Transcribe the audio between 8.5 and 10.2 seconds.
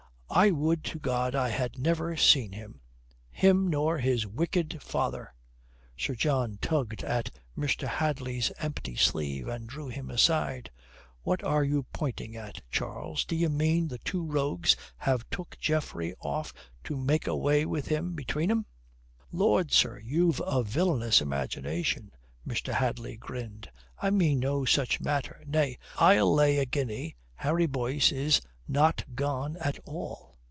empty sleeve and drew him